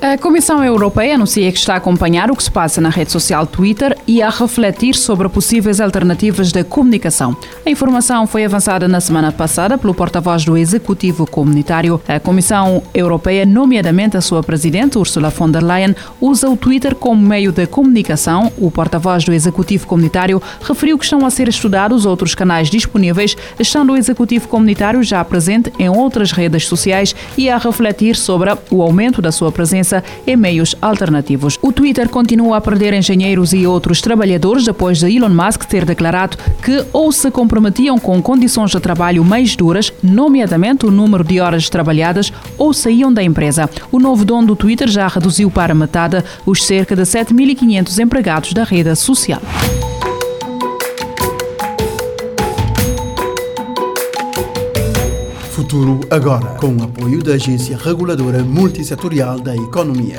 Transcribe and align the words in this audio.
A 0.00 0.16
Comissão 0.16 0.64
Europeia 0.64 1.16
anuncia 1.16 1.50
que 1.50 1.58
está 1.58 1.74
a 1.74 1.78
acompanhar 1.78 2.30
o 2.30 2.36
que 2.36 2.44
se 2.44 2.50
passa 2.50 2.80
na 2.80 2.88
rede 2.88 3.10
social 3.10 3.44
Twitter 3.44 3.97
e 4.08 4.22
a 4.22 4.30
refletir 4.30 4.94
sobre 4.94 5.28
possíveis 5.28 5.82
alternativas 5.82 6.50
de 6.50 6.64
comunicação. 6.64 7.36
A 7.66 7.70
informação 7.70 8.26
foi 8.26 8.42
avançada 8.42 8.88
na 8.88 9.02
semana 9.02 9.30
passada 9.30 9.76
pelo 9.76 9.92
porta-voz 9.92 10.46
do 10.46 10.56
Executivo 10.56 11.26
Comunitário. 11.26 12.00
A 12.08 12.18
Comissão 12.18 12.82
Europeia, 12.94 13.44
nomeadamente 13.44 14.16
a 14.16 14.22
sua 14.22 14.42
presidente, 14.42 14.96
Ursula 14.96 15.28
von 15.28 15.50
der 15.50 15.62
Leyen, 15.62 15.94
usa 16.18 16.48
o 16.48 16.56
Twitter 16.56 16.94
como 16.94 17.20
meio 17.20 17.52
de 17.52 17.66
comunicação. 17.66 18.50
O 18.56 18.70
porta-voz 18.70 19.24
do 19.24 19.34
Executivo 19.34 19.86
Comunitário 19.86 20.40
referiu 20.62 20.96
que 20.96 21.04
estão 21.04 21.26
a 21.26 21.30
ser 21.30 21.46
estudados 21.46 22.06
outros 22.06 22.34
canais 22.34 22.70
disponíveis, 22.70 23.36
estando 23.60 23.92
o 23.92 23.96
Executivo 23.96 24.48
Comunitário 24.48 25.02
já 25.02 25.22
presente 25.22 25.70
em 25.78 25.90
outras 25.90 26.32
redes 26.32 26.66
sociais 26.66 27.14
e 27.36 27.50
a 27.50 27.58
refletir 27.58 28.16
sobre 28.16 28.50
o 28.70 28.80
aumento 28.80 29.20
da 29.20 29.30
sua 29.30 29.52
presença 29.52 30.02
em 30.26 30.34
meios 30.34 30.74
alternativos. 30.80 31.58
O 31.60 31.72
Twitter 31.72 32.08
continua 32.08 32.56
a 32.56 32.60
perder 32.60 32.94
engenheiros 32.94 33.52
e 33.52 33.66
outros 33.66 33.97
trabalhadores 34.00 34.64
depois 34.64 34.98
de 34.98 35.14
Elon 35.14 35.28
Musk 35.28 35.64
ter 35.64 35.84
declarado 35.84 36.36
que 36.62 36.84
ou 36.92 37.10
se 37.12 37.30
comprometiam 37.30 37.98
com 37.98 38.20
condições 38.22 38.70
de 38.70 38.80
trabalho 38.80 39.24
mais 39.24 39.56
duras, 39.56 39.92
nomeadamente 40.02 40.86
o 40.86 40.90
número 40.90 41.24
de 41.24 41.40
horas 41.40 41.68
trabalhadas, 41.68 42.32
ou 42.56 42.72
saíam 42.72 43.12
da 43.12 43.22
empresa. 43.22 43.68
O 43.90 43.98
novo 43.98 44.24
dono 44.24 44.48
do 44.48 44.56
Twitter 44.56 44.88
já 44.88 45.06
reduziu 45.08 45.50
para 45.50 45.74
metade 45.74 46.22
os 46.44 46.64
cerca 46.64 46.94
de 46.94 47.02
7.500 47.02 47.98
empregados 47.98 48.52
da 48.52 48.64
rede 48.64 48.94
social. 48.96 49.40
Futuro 55.50 56.00
agora, 56.08 56.46
com 56.54 56.74
o 56.76 56.82
apoio 56.82 57.22
da 57.22 57.34
Agência 57.34 57.76
Reguladora 57.76 58.42
Multissetorial 58.42 59.38
da 59.38 59.54
Economia. 59.54 60.18